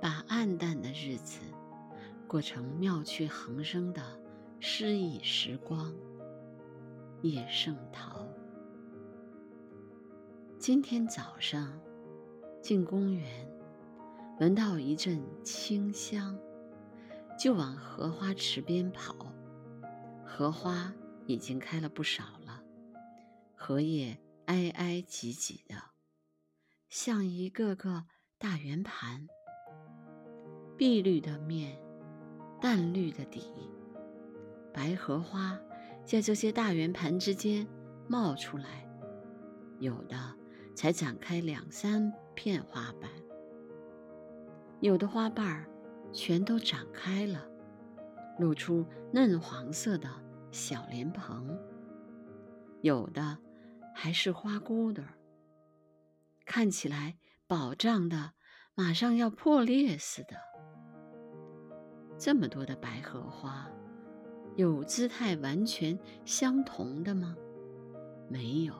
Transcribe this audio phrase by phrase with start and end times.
[0.00, 1.40] 把暗淡的日子
[2.26, 4.02] 过成妙趣横生的
[4.58, 5.94] 诗意时光。
[7.22, 8.26] 叶圣陶。
[10.58, 11.78] 今天早上
[12.62, 13.46] 进公园，
[14.38, 16.38] 闻到一阵清香，
[17.38, 19.14] 就往荷花池边跑。
[20.24, 20.94] 荷花
[21.26, 22.62] 已经开了不少了，
[23.54, 25.76] 荷叶挨挨挤挤的，
[26.88, 28.04] 像一个个
[28.38, 29.28] 大圆盘。
[30.80, 31.76] 碧绿的面，
[32.58, 33.52] 淡绿的底，
[34.72, 35.60] 白荷花
[36.06, 37.68] 在这些大圆盘之间
[38.08, 38.88] 冒出来，
[39.78, 40.16] 有的
[40.74, 43.10] 才展开两三片花瓣，
[44.80, 45.68] 有的花瓣儿
[46.14, 47.46] 全都展开了，
[48.38, 50.08] 露出嫩黄色的
[50.50, 51.58] 小莲蓬，
[52.80, 53.36] 有的
[53.94, 55.12] 还是花骨朵儿，
[56.46, 58.32] 看起来饱胀的，
[58.74, 60.48] 马上要破裂似的。
[62.20, 63.66] 这么多的白荷花，
[64.54, 67.34] 有姿态完全相同的吗？
[68.28, 68.74] 没有，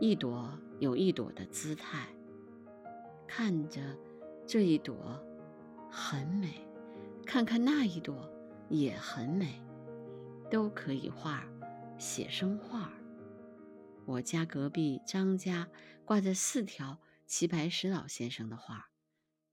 [0.00, 2.08] 一朵有一朵的姿态。
[3.28, 3.82] 看着
[4.46, 5.22] 这一朵
[5.90, 6.66] 很美，
[7.26, 8.26] 看看那一朵
[8.70, 9.62] 也很美，
[10.50, 11.44] 都可以画
[11.98, 12.90] 写生画。
[14.06, 15.68] 我家隔壁张家
[16.06, 18.88] 挂着四条齐白石老先生的画，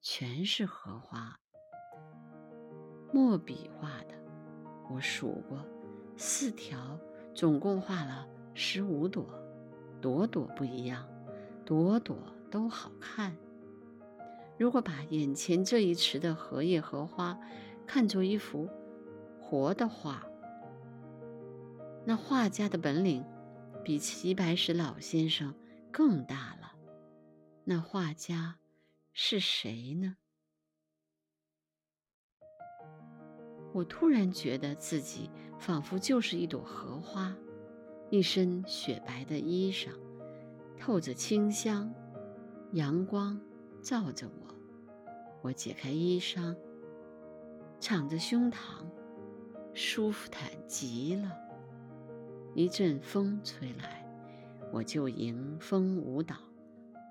[0.02, 1.41] 全是荷花。
[3.14, 4.16] 墨笔画的，
[4.90, 5.60] 我数过，
[6.16, 6.98] 四条，
[7.36, 9.26] 总共画了十五朵，
[10.00, 11.08] 朵朵不一样，
[11.66, 12.18] 朵朵
[12.50, 13.36] 都好看。
[14.58, 17.38] 如果把眼前这一池的荷叶荷花
[17.86, 18.70] 看作一幅
[19.42, 20.26] 活的画，
[22.06, 23.26] 那画家的本领
[23.84, 25.54] 比齐白石老先生
[25.92, 26.72] 更大了。
[27.66, 28.58] 那画家
[29.14, 30.16] 是谁呢？
[33.74, 37.36] 我突然觉得自己仿佛就是一朵荷花，
[38.10, 39.90] 一身雪白的衣裳，
[40.78, 41.94] 透着清香，
[42.74, 43.40] 阳光
[43.82, 44.56] 照着我。
[45.42, 46.56] 我解开衣裳，
[47.80, 48.86] 敞着胸膛，
[49.74, 51.32] 舒服坦极了。
[52.54, 54.06] 一阵风吹来，
[54.74, 56.36] 我就迎风舞蹈，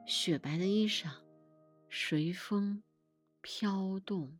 [0.06, 1.08] 雪白的衣裳
[1.88, 2.82] 随风
[3.40, 4.38] 飘动。